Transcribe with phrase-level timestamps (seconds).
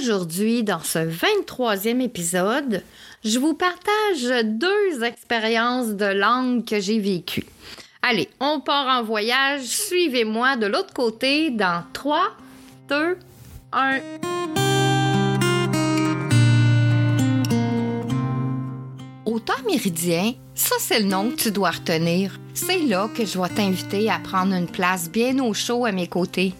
[0.00, 2.82] Aujourd'hui, dans ce 23e épisode,
[3.22, 7.44] je vous partage deux expériences de langue que j'ai vécues.
[8.00, 9.62] Allez, on part en voyage.
[9.62, 12.30] Suivez-moi de l'autre côté dans 3,
[12.88, 13.18] 2,
[13.72, 13.98] 1.
[19.26, 22.40] Au temps méridien, ça c'est le nom que tu dois retenir.
[22.54, 26.06] C'est là que je vais t'inviter à prendre une place bien au chaud à mes
[26.06, 26.54] côtés.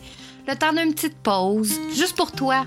[0.46, 2.66] Le temps d'une petite pause, juste pour toi.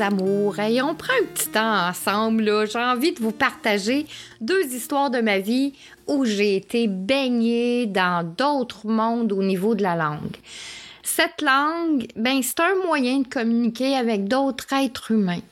[0.00, 0.58] Amours.
[0.58, 2.68] Et on prend un petit temps ensemble.
[2.70, 4.06] J'ai envie de vous partager
[4.40, 5.74] deux histoires de ma vie
[6.06, 10.36] où j'ai été baignée dans d'autres mondes au niveau de la langue.
[11.02, 15.42] Cette langue, ben, c'est un moyen de communiquer avec d'autres êtres humains.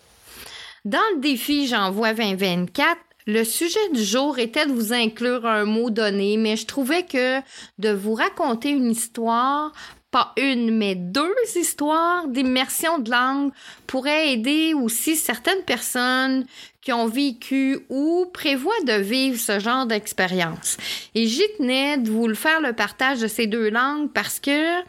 [0.84, 5.90] Dans le défi J'envoie 2024, le sujet du jour était de vous inclure un mot
[5.90, 7.38] donné, mais je trouvais que
[7.78, 9.72] de vous raconter une histoire
[10.12, 13.50] pas une, mais deux histoires d'immersion de langue
[13.86, 16.44] pourraient aider aussi certaines personnes
[16.82, 20.76] qui ont vécu ou prévoient de vivre ce genre d'expérience.
[21.14, 24.82] Et j'y tenais de vous le faire le partage de ces deux langues parce que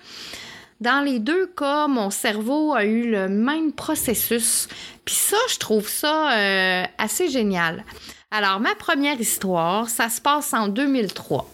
[0.82, 4.68] dans les deux cas, mon cerveau a eu le même processus.
[5.06, 7.86] Puis ça, je trouve ça euh, assez génial.
[8.30, 11.50] Alors, ma première histoire, ça se passe en 2003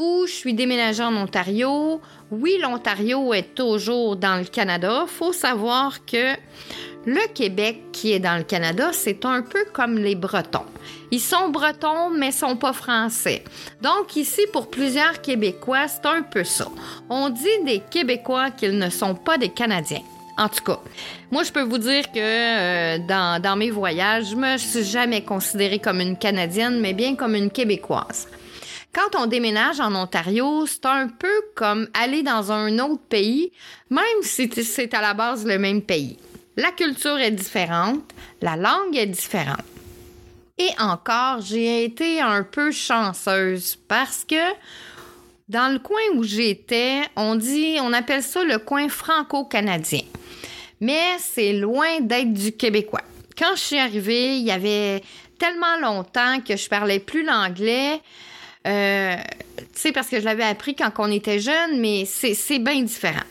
[0.00, 2.00] où je suis déménagée en Ontario.
[2.30, 5.04] Oui, l'Ontario est toujours dans le Canada.
[5.06, 6.34] Faut savoir que
[7.04, 10.64] le Québec qui est dans le Canada, c'est un peu comme les Bretons.
[11.10, 13.44] Ils sont bretons, mais sont pas français.
[13.82, 16.68] Donc ici, pour plusieurs Québécois, c'est un peu ça.
[17.10, 20.02] On dit des Québécois qu'ils ne sont pas des Canadiens.
[20.38, 20.80] En tout cas,
[21.30, 25.22] moi, je peux vous dire que euh, dans, dans mes voyages, je me suis jamais
[25.22, 28.26] considérée comme une Canadienne, mais bien comme une Québécoise.
[28.92, 33.52] Quand on déménage en Ontario, c'est un peu comme aller dans un autre pays,
[33.88, 36.18] même si c'est à la base le même pays.
[36.56, 38.02] La culture est différente,
[38.42, 39.62] la langue est différente.
[40.58, 44.54] Et encore, j'ai été un peu chanceuse parce que
[45.48, 50.02] dans le coin où j'étais, on dit, on appelle ça le coin franco-canadien.
[50.80, 53.02] Mais c'est loin d'être du québécois.
[53.38, 55.02] Quand je suis arrivée, il y avait
[55.38, 58.00] tellement longtemps que je parlais plus l'anglais
[58.66, 59.16] euh,
[59.58, 63.24] tu sais, parce que je l'avais appris quand on était jeune, mais c'est bien différent.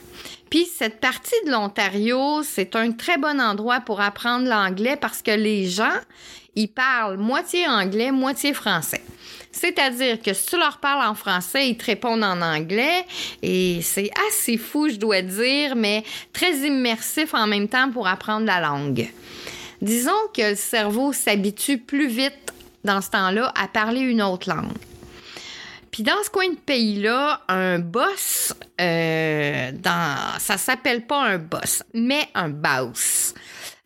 [0.49, 5.31] Puis cette partie de l'Ontario, c'est un très bon endroit pour apprendre l'anglais parce que
[5.31, 5.97] les gens,
[6.55, 9.03] ils parlent moitié anglais, moitié français.
[9.51, 13.05] C'est-à-dire que si tu leur parles en français, ils te répondent en anglais
[13.43, 16.03] et c'est assez fou, je dois dire, mais
[16.33, 19.07] très immersif en même temps pour apprendre la langue.
[19.81, 22.53] Disons que le cerveau s'habitue plus vite
[22.83, 24.88] dans ce temps-là à parler une autre langue.
[25.91, 31.83] Puis dans ce coin de pays-là, un boss, euh, dans, ça s'appelle pas un boss,
[31.93, 33.33] mais un boss.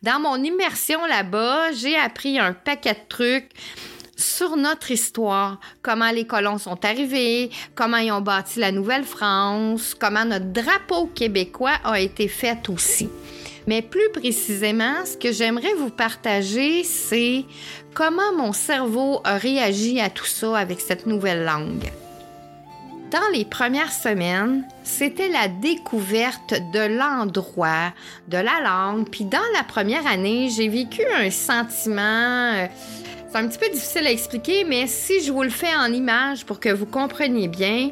[0.02, 3.50] Dans mon immersion là-bas, j'ai appris un paquet de trucs
[4.16, 10.24] sur notre histoire, comment les colons sont arrivés, comment ils ont bâti la Nouvelle-France, comment
[10.24, 13.08] notre drapeau québécois a été fait aussi.
[13.66, 17.44] Mais plus précisément, ce que j'aimerais vous partager, c'est
[17.94, 21.90] comment mon cerveau a réagi à tout ça avec cette nouvelle langue.
[23.10, 27.92] Dans les premières semaines, c'était la découverte de l'endroit,
[28.28, 29.08] de la langue.
[29.08, 32.52] Puis dans la première année, j'ai vécu un sentiment...
[32.54, 32.66] Euh,
[33.30, 36.44] c'est un petit peu difficile à expliquer, mais si je vous le fais en image
[36.44, 37.90] pour que vous compreniez bien,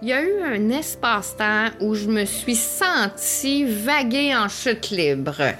[0.00, 5.54] il y a eu un espace-temps où je me suis sentie vaguer en chute libre.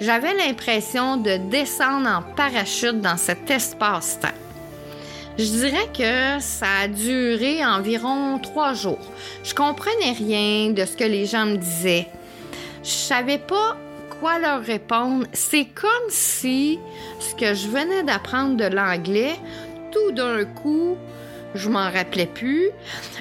[0.00, 4.28] J'avais l'impression de descendre en parachute dans cet espace-temps.
[5.38, 9.10] Je dirais que ça a duré environ trois jours.
[9.44, 12.06] Je comprenais rien de ce que les gens me disaient.
[12.82, 13.76] Je savais pas
[14.20, 15.26] quoi leur répondre.
[15.32, 16.78] C'est comme si
[17.18, 19.34] ce que je venais d'apprendre de l'anglais,
[19.90, 20.96] tout d'un coup,
[21.54, 22.70] je m'en rappelais plus.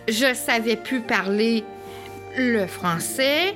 [0.07, 1.63] Je savais plus parler
[2.37, 3.55] le français.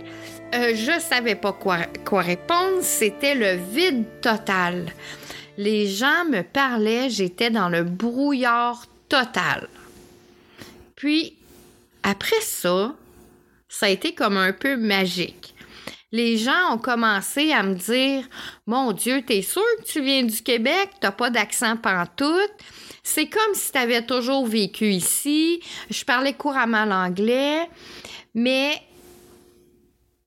[0.54, 1.80] Euh, je savais pas quoi,
[2.22, 2.82] répondre.
[2.82, 4.86] C'était le vide total.
[5.58, 9.68] Les gens me parlaient, j'étais dans le brouillard total.
[10.96, 11.34] Puis,
[12.04, 12.94] après ça,
[13.68, 15.54] ça a été comme un peu magique.
[16.12, 18.24] Les gens ont commencé à me dire
[18.68, 22.54] Mon Dieu, t'es sûr que tu viens du Québec, t'as pas d'accent pantoute.
[23.08, 25.62] C'est comme si tu avais toujours vécu ici.
[25.92, 27.70] Je parlais couramment l'anglais,
[28.34, 28.82] mais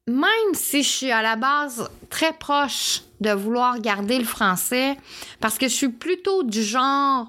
[0.06, 4.96] même si je suis à la base très proche de vouloir garder le français,
[5.40, 7.28] parce que je suis plutôt du genre,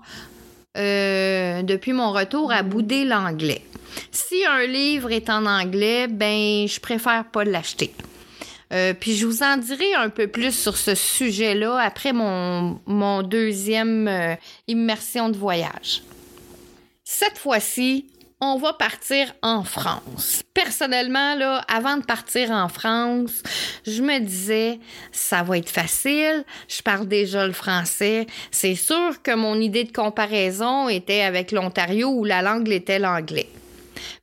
[0.78, 3.64] euh, depuis mon retour, à bouder l'anglais.
[4.12, 7.92] Si un livre est en anglais, ben, je préfère pas l'acheter.
[8.72, 13.24] Euh, puis je vous en dirai un peu plus sur ce sujet-là après mon, mon
[13.24, 14.36] deuxième euh,
[14.68, 16.04] immersion de voyage.
[17.04, 18.06] Cette fois-ci,
[18.42, 20.44] on va partir en France.
[20.54, 23.44] Personnellement, là, avant de partir en France,
[23.86, 24.80] je me disais,
[25.12, 28.28] ça va être facile, je parle déjà le français.
[28.52, 33.50] C'est sûr que mon idée de comparaison était avec l'Ontario où la langue était l'anglais.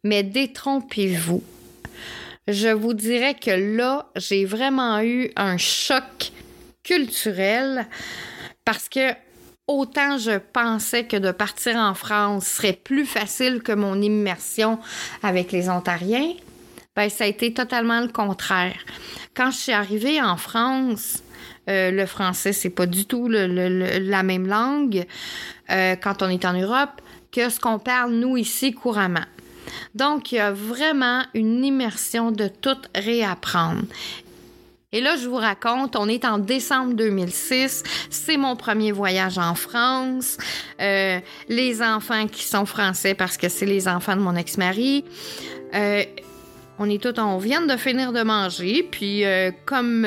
[0.02, 1.42] Mais détrompez-vous
[2.48, 6.32] je vous dirais que là, j'ai vraiment eu un choc
[6.82, 7.86] culturel
[8.64, 9.12] parce que
[9.66, 14.78] autant je pensais que de partir en France serait plus facile que mon immersion
[15.22, 16.32] avec les Ontariens,
[16.94, 18.78] ben ça a été totalement le contraire.
[19.34, 21.22] Quand je suis arrivée en France,
[21.68, 25.04] euh, le français c'est pas du tout la même langue
[25.70, 27.00] euh, quand on est en Europe
[27.32, 29.26] que ce qu'on parle nous ici couramment.
[29.94, 33.82] Donc, il y a vraiment une immersion de tout réapprendre.
[34.92, 39.54] Et là, je vous raconte, on est en décembre 2006, c'est mon premier voyage en
[39.54, 40.38] France.
[40.80, 41.18] Euh,
[41.48, 45.04] les enfants qui sont français parce que c'est les enfants de mon ex-mari.
[45.74, 46.02] Euh,
[46.78, 50.06] on est tous, on vient de finir de manger, puis euh, comme,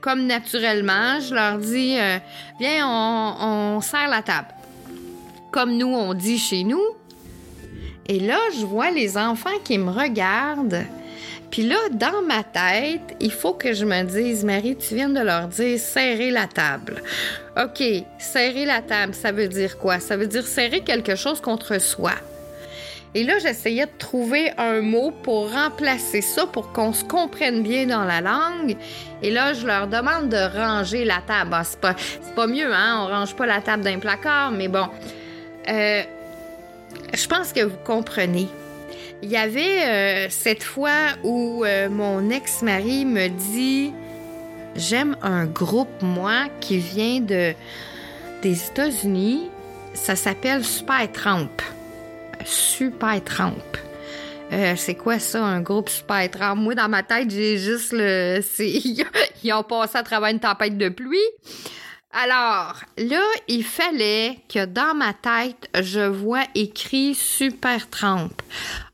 [0.00, 1.96] comme naturellement, je leur dis,
[2.58, 3.34] viens, on,
[3.76, 4.48] on serre la table.
[5.50, 6.82] Comme nous, on dit chez nous,
[8.08, 10.84] et là, je vois les enfants qui me regardent.
[11.50, 15.20] Puis là, dans ma tête, il faut que je me dise, Marie, tu viens de
[15.20, 17.02] leur dire serrer la table.
[17.62, 17.82] OK,
[18.18, 20.00] serrer la table, ça veut dire quoi?
[20.00, 22.12] Ça veut dire serrer quelque chose contre soi.
[23.14, 27.84] Et là, j'essayais de trouver un mot pour remplacer ça, pour qu'on se comprenne bien
[27.84, 28.74] dans la langue.
[29.22, 31.50] Et là, je leur demande de ranger la table.
[31.52, 31.94] Ah, c'est pas,
[32.34, 33.02] pas mieux, hein?
[33.02, 34.88] On range pas la table d'un placard, mais bon.
[35.68, 36.02] Euh,
[37.14, 38.48] je pense que vous comprenez.
[39.22, 43.92] Il y avait euh, cette fois où euh, mon ex-mari me dit
[44.74, 47.52] J'aime un groupe, moi, qui vient de,
[48.42, 49.50] des États-Unis.
[49.94, 51.62] Ça s'appelle Super Trump.
[52.44, 53.62] Super Trump.
[54.52, 56.60] Euh, c'est quoi ça, un groupe Super Trump?
[56.60, 58.40] Moi, dans ma tête, j'ai juste le.
[59.44, 61.18] Ils ont passé à travers une tempête de pluie.
[62.12, 68.42] Alors, là, il fallait que dans ma tête, je vois écrit Super Trump.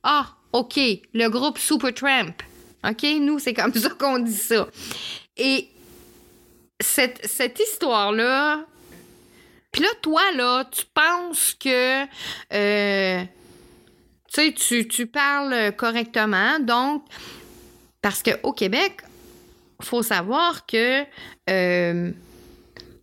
[0.04, 0.78] Ah, OK,
[1.12, 2.34] le groupe Super Tramp.
[2.88, 4.68] OK, nous, c'est comme ça qu'on dit ça.
[5.36, 5.68] Et
[6.80, 8.64] cette, cette histoire-là,
[9.72, 12.04] puis là, toi, là, tu penses que,
[12.54, 13.24] euh,
[14.32, 16.60] tu sais, tu, parles correctement.
[16.60, 17.04] Donc,
[18.00, 19.02] parce qu'au Québec,
[19.82, 21.04] faut savoir que
[21.50, 22.12] euh,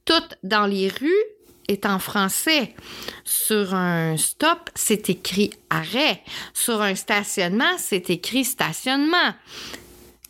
[0.05, 1.23] tout dans les rues
[1.67, 2.73] est en français.
[3.23, 6.21] Sur un stop, c'est écrit arrêt.
[6.53, 9.33] Sur un stationnement, c'est écrit stationnement.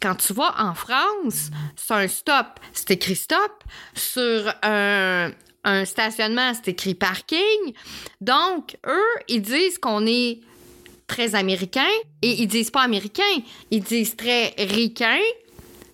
[0.01, 3.63] Quand tu vas en France, sur un stop, c'est écrit stop.
[3.95, 5.31] Sur un,
[5.85, 7.73] stationnement, c'est écrit parking.
[8.21, 10.39] Donc, eux, ils disent qu'on est
[11.07, 11.89] très américain
[12.21, 13.23] et ils disent pas américain,
[13.71, 15.19] ils disent très ricain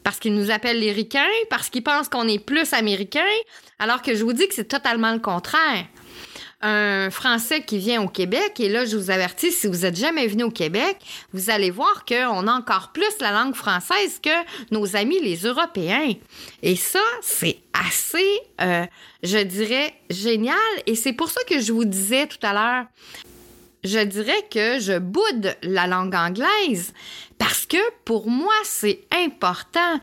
[0.04, 3.20] parce qu'ils nous appellent les ricains, parce qu'ils pensent qu'on est plus américain,
[3.80, 5.86] alors que je vous dis que c'est totalement le contraire
[6.62, 10.28] un Français qui vient au Québec, et là, je vous avertis, si vous êtes jamais
[10.28, 10.98] venu au Québec,
[11.34, 14.30] vous allez voir qu'on a encore plus la langue française que
[14.70, 16.14] nos amis les Européens.
[16.62, 18.86] Et ça, c'est assez, euh,
[19.24, 20.58] je dirais, génial.
[20.86, 22.86] Et c'est pour ça que je vous disais tout à l'heure,
[23.84, 26.94] je dirais que je boude la langue anglaise
[27.38, 30.00] parce que pour moi, c'est important.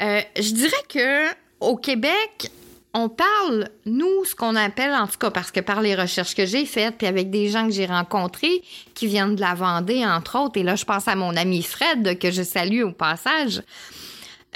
[0.00, 2.50] Euh, je dirais que au Québec,
[2.94, 6.46] on parle, nous, ce qu'on appelle, en tout cas, parce que par les recherches que
[6.46, 8.62] j'ai faites, puis avec des gens que j'ai rencontrés
[8.94, 12.18] qui viennent de la Vendée, entre autres, et là, je pense à mon ami Fred,
[12.18, 13.62] que je salue au passage,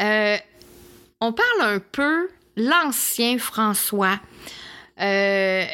[0.00, 0.36] euh,
[1.20, 4.18] on parle un peu l'ancien François,
[5.00, 5.64] euh,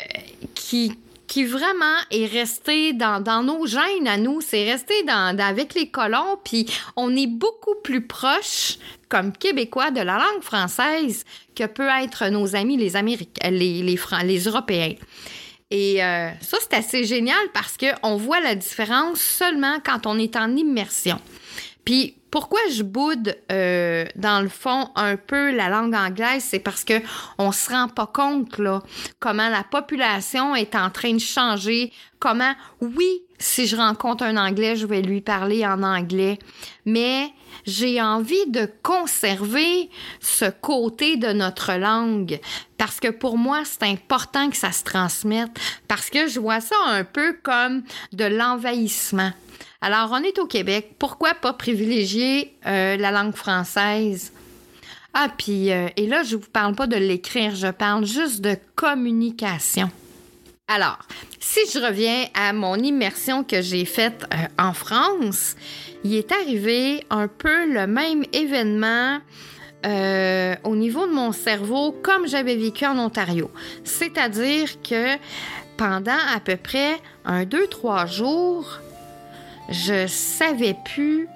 [0.55, 5.91] qui, qui vraiment est resté dans, nos gènes à nous, c'est resté dans, avec les
[5.91, 6.67] colons, puis
[6.97, 12.57] on est beaucoup plus proche comme Québécois de la langue française que peut être nos
[12.57, 14.95] amis les Américains, les, les, les Européens.
[15.71, 20.35] Et euh, ça, c'est assez génial parce qu'on voit la différence seulement quand on est
[20.37, 21.21] en immersion.
[21.85, 26.85] Puis pourquoi je boude euh, dans le fond un peu la langue anglaise, c'est parce
[26.85, 27.01] que
[27.39, 28.83] on se rend pas compte là
[29.19, 34.77] comment la population est en train de changer, comment oui, si je rencontre un anglais,
[34.77, 36.39] je vais lui parler en anglais,
[36.85, 37.31] mais
[37.67, 39.91] j'ai envie de conserver
[40.21, 42.41] ce côté de notre langue
[42.77, 45.51] parce que pour moi, c'est important que ça se transmette
[45.87, 49.33] parce que je vois ça un peu comme de l'envahissement.
[49.81, 50.97] Alors, on est au Québec.
[50.99, 54.33] Pourquoi pas privilégier euh, la langue française?
[55.15, 58.41] Ah, puis, euh, et là, je ne vous parle pas de l'écrire, je parle juste
[58.41, 59.91] de communication.
[60.67, 60.99] Alors,
[61.41, 65.57] si je reviens à mon immersion que j'ai faite euh, en France,
[66.05, 69.19] il est arrivé un peu le même événement
[70.65, 73.49] au niveau de mon cerveau comme j'avais vécu en Ontario.
[73.85, 75.17] C'est-à-dire que
[75.77, 78.81] pendant à peu près un, deux, trois jours,
[79.71, 81.29] je savais plus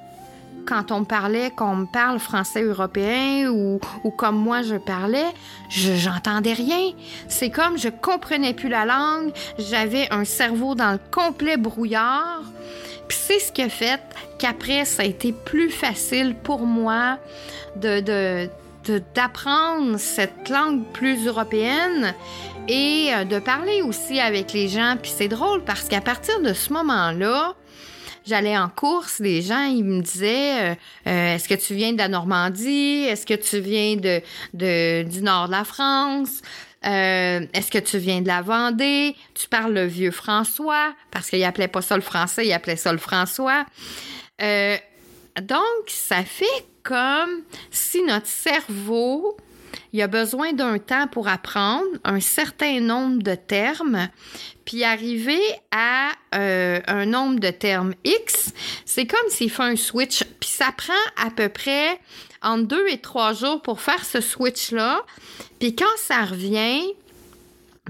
[0.66, 5.32] quand on me parlait, qu'on me parle français européen ou, ou comme moi je parlais,
[5.68, 6.92] je j'entendais rien.
[7.28, 12.42] C'est comme je comprenais plus la langue, j'avais un cerveau dans le complet brouillard.
[13.08, 14.00] Puis c'est ce qui a fait
[14.38, 17.18] qu'après ça a été plus facile pour moi
[17.76, 18.48] de, de
[19.14, 22.14] d'apprendre cette langue plus européenne
[22.68, 24.96] et euh, de parler aussi avec les gens.
[25.00, 27.54] Puis c'est drôle parce qu'à partir de ce moment-là,
[28.26, 30.74] j'allais en course, les gens, ils me disaient, euh,
[31.06, 33.04] euh, est-ce que tu viens de la Normandie?
[33.08, 36.42] Est-ce que tu viens de, du nord de la France?
[36.84, 39.14] Euh, est-ce que tu viens de la Vendée?
[39.34, 42.92] Tu parles le vieux François, parce qu'il appelait pas ça le français, il appelait ça
[42.92, 43.64] le François.
[44.38, 49.36] donc, ça fait comme si notre cerveau
[49.92, 54.08] il a besoin d'un temps pour apprendre un certain nombre de termes,
[54.64, 58.52] puis arriver à euh, un nombre de termes X,
[58.86, 62.00] c'est comme s'il fait un switch, puis ça prend à peu près
[62.42, 65.02] entre deux et trois jours pour faire ce switch-là,
[65.58, 66.82] puis quand ça revient,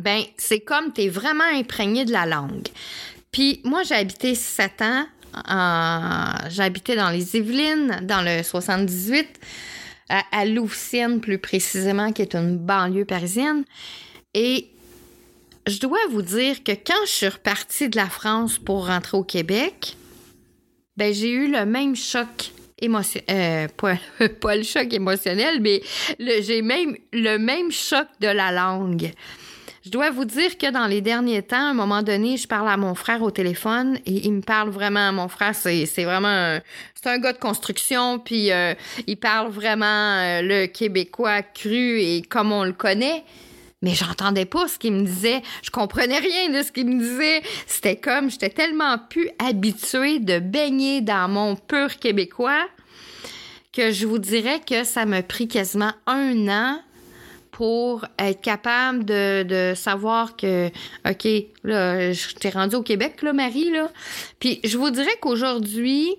[0.01, 2.69] ben c'est comme tu es vraiment imprégné de la langue.
[3.31, 5.07] Puis moi, j'ai habité sept ans,
[6.51, 9.41] j'ai habité dans les Yvelines, dans le 78
[10.13, 10.45] à, à
[11.21, 13.65] plus précisément, qui est une banlieue parisienne.
[14.35, 14.69] Et
[15.67, 19.25] je dois vous dire que quand je suis repartie de la France pour rentrer au
[19.25, 19.97] Québec,
[20.97, 25.83] ben j'ai eu le même choc émotionnel, euh, pas, le choc émotionnel, mais
[26.19, 29.13] j'ai même le même choc de la langue.
[29.85, 32.69] Je dois vous dire que dans les derniers temps, à un moment donné, je parle
[32.69, 35.13] à mon frère au téléphone et il me parle vraiment.
[35.13, 36.61] Mon frère, c'est, vraiment
[36.95, 38.75] c'est un gars de construction, puis euh,
[39.09, 43.25] il parle vraiment euh, le québécois cru et comme on le connaît.
[43.83, 45.43] Mais j'entendais pas ce qu'il me disait.
[45.65, 47.43] Je comprenais rien de ce qu'il me disait.
[47.67, 52.69] C'était comme, j'étais tellement plus habituée de baigner dans mon pur québécois
[53.73, 56.81] que je vous dirais que ça m'a pris quasiment un an
[57.53, 60.69] pour être capable de, savoir que,
[61.09, 61.29] OK,
[61.63, 63.91] là, je t'ai rendu au Québec, là, Marie, là.
[64.41, 66.17] Puis je vous dirais qu'aujourd'hui,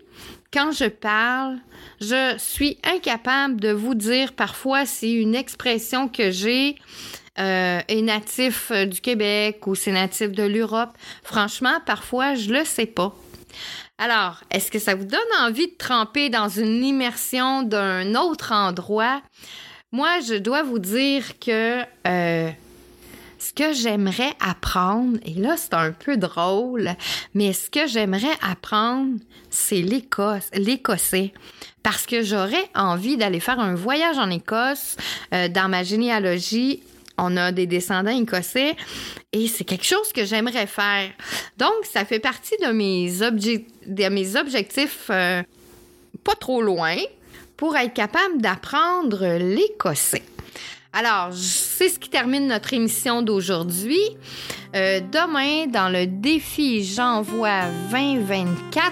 [0.54, 1.58] quand je parle,
[2.00, 6.75] je suis incapable de vous dire parfois si une expression que j'ai
[7.40, 10.92] euh, est natif euh, du Québec ou c'est natif de l'Europe.
[11.24, 13.16] Franchement, parfois, je le sais pas.
[13.98, 19.22] Alors, est-ce que ça vous donne envie de tremper dans une immersion d'un autre endroit?
[19.94, 22.50] Moi, je dois vous dire que euh,
[23.38, 26.90] ce que j'aimerais apprendre, et là c'est un peu drôle,
[27.36, 29.20] mais ce que j'aimerais apprendre,
[29.52, 31.32] c'est l'écossais.
[31.84, 34.98] Parce que j'aurais envie d'aller faire un voyage en Écosse.
[35.32, 36.82] Euh, dans ma généalogie,
[37.20, 38.76] on a des descendants écossais
[39.32, 41.12] et c'est quelque chose que j'aimerais faire.
[41.60, 45.44] Donc, ça fait partie de mes, de mes objectifs euh,
[46.24, 46.96] pas trop loin
[47.63, 50.24] pour être capable d'apprendre l'écossais.
[50.91, 54.01] Alors, c'est ce qui termine notre émission d'aujourd'hui.
[54.75, 58.91] Euh, demain, dans le défi J'envoie 2024,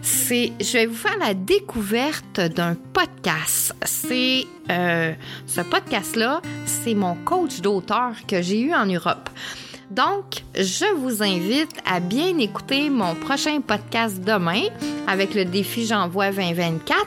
[0.00, 3.74] c'est, je vais vous faire la découverte d'un podcast.
[3.84, 5.12] C'est euh,
[5.46, 9.28] ce podcast-là, c'est mon coach d'auteur que j'ai eu en Europe.
[9.92, 14.62] Donc, je vous invite à bien écouter mon prochain podcast demain
[15.06, 17.06] avec le défi J'envoie 2024